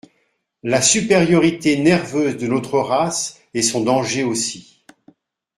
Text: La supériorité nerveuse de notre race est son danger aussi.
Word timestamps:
La 0.63 0.81
supériorité 0.81 1.77
nerveuse 1.77 2.35
de 2.37 2.47
notre 2.47 2.79
race 2.79 3.39
est 3.53 3.61
son 3.61 3.81
danger 3.81 4.23
aussi. 4.23 4.81